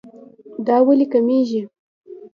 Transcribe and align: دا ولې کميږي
دا 0.67 0.77
ولې 0.85 1.05
کميږي 1.11 1.61